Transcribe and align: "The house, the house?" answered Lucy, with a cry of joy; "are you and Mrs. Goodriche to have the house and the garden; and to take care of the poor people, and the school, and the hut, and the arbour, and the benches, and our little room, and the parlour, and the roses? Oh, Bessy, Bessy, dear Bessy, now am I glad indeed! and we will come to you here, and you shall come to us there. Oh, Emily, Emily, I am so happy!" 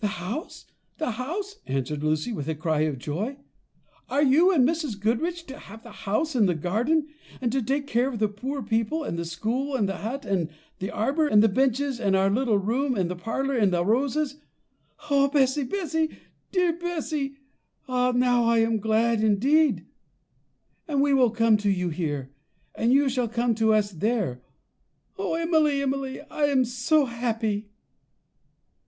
"The 0.00 0.08
house, 0.18 0.66
the 0.98 1.12
house?" 1.12 1.60
answered 1.68 2.02
Lucy, 2.02 2.32
with 2.32 2.48
a 2.48 2.56
cry 2.56 2.80
of 2.80 2.98
joy; 2.98 3.36
"are 4.10 4.24
you 4.24 4.50
and 4.50 4.68
Mrs. 4.68 4.98
Goodriche 4.98 5.44
to 5.46 5.60
have 5.60 5.84
the 5.84 5.92
house 5.92 6.34
and 6.34 6.48
the 6.48 6.56
garden; 6.56 7.06
and 7.40 7.52
to 7.52 7.62
take 7.62 7.86
care 7.86 8.08
of 8.08 8.18
the 8.18 8.26
poor 8.26 8.64
people, 8.64 9.04
and 9.04 9.16
the 9.16 9.24
school, 9.24 9.76
and 9.76 9.88
the 9.88 9.98
hut, 9.98 10.24
and 10.24 10.48
the 10.80 10.90
arbour, 10.90 11.28
and 11.28 11.40
the 11.40 11.48
benches, 11.48 12.00
and 12.00 12.16
our 12.16 12.30
little 12.30 12.58
room, 12.58 12.96
and 12.96 13.08
the 13.08 13.14
parlour, 13.14 13.56
and 13.56 13.72
the 13.72 13.84
roses? 13.84 14.38
Oh, 15.08 15.28
Bessy, 15.28 15.62
Bessy, 15.62 16.18
dear 16.50 16.72
Bessy, 16.72 17.36
now 17.88 18.08
am 18.52 18.74
I 18.74 18.76
glad 18.76 19.22
indeed! 19.22 19.86
and 20.88 21.00
we 21.00 21.14
will 21.14 21.30
come 21.30 21.56
to 21.58 21.70
you 21.70 21.90
here, 21.90 22.32
and 22.74 22.92
you 22.92 23.08
shall 23.08 23.28
come 23.28 23.54
to 23.54 23.72
us 23.72 23.92
there. 23.92 24.42
Oh, 25.16 25.34
Emily, 25.34 25.80
Emily, 25.80 26.22
I 26.22 26.46
am 26.46 26.64
so 26.64 27.04
happy!" 27.04 27.68